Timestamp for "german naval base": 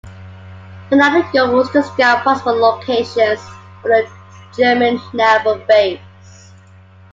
4.57-6.51